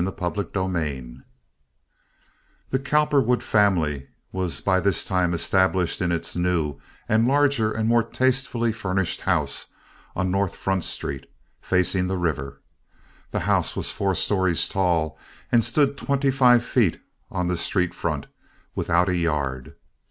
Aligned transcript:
Chapter 0.19 0.43
VI 0.55 1.17
The 2.71 2.79
Cowperwood 2.79 3.43
family 3.43 4.07
was 4.31 4.59
by 4.59 4.79
this 4.79 5.05
time 5.05 5.31
established 5.31 6.01
in 6.01 6.11
its 6.11 6.35
new 6.35 6.79
and 7.07 7.27
larger 7.27 7.71
and 7.71 7.87
more 7.87 8.01
tastefully 8.01 8.71
furnished 8.71 9.21
house 9.21 9.67
on 10.15 10.31
North 10.31 10.55
Front 10.55 10.85
Street, 10.85 11.29
facing 11.61 12.07
the 12.07 12.17
river. 12.17 12.63
The 13.29 13.41
house 13.41 13.75
was 13.75 13.91
four 13.91 14.15
stories 14.15 14.67
tall 14.67 15.19
and 15.51 15.63
stood 15.63 15.99
twenty 15.99 16.31
five 16.31 16.65
feet 16.65 16.99
on 17.29 17.45
the 17.45 17.55
street 17.55 17.93
front, 17.93 18.25
without 18.73 19.07
a 19.07 19.15
yard. 19.15 19.75